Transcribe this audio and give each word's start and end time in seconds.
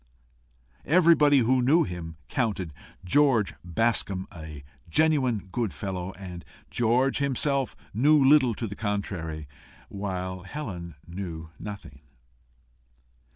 Everybody 0.87 1.37
who 1.37 1.61
knew 1.61 1.83
him, 1.83 2.17
counted 2.27 2.73
George 3.05 3.53
Bascombe 3.63 4.25
a 4.33 4.63
genuine 4.89 5.47
good 5.51 5.75
fellow, 5.75 6.11
and 6.13 6.43
George 6.71 7.19
himself 7.19 7.75
knew 7.93 8.17
little 8.25 8.55
to 8.55 8.65
the 8.65 8.75
contrary, 8.75 9.47
while 9.89 10.41
Helen 10.41 10.95
knew 11.05 11.51
nothing. 11.59 12.01